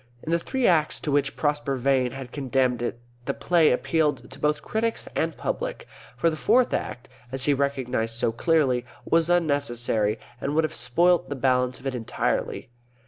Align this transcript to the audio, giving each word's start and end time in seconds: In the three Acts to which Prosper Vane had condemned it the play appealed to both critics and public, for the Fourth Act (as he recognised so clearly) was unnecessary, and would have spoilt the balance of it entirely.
In 0.23 0.31
the 0.31 0.39
three 0.39 0.65
Acts 0.65 0.99
to 1.01 1.11
which 1.11 1.35
Prosper 1.37 1.75
Vane 1.75 2.09
had 2.11 2.31
condemned 2.31 2.81
it 2.81 2.99
the 3.25 3.35
play 3.35 3.71
appealed 3.71 4.31
to 4.31 4.39
both 4.39 4.63
critics 4.63 5.07
and 5.15 5.37
public, 5.37 5.87
for 6.17 6.31
the 6.31 6.35
Fourth 6.35 6.73
Act 6.73 7.07
(as 7.31 7.43
he 7.45 7.53
recognised 7.53 8.15
so 8.15 8.31
clearly) 8.31 8.83
was 9.05 9.29
unnecessary, 9.29 10.17
and 10.41 10.55
would 10.55 10.63
have 10.63 10.73
spoilt 10.73 11.29
the 11.29 11.35
balance 11.35 11.79
of 11.79 11.85
it 11.85 11.93
entirely. 11.93 12.71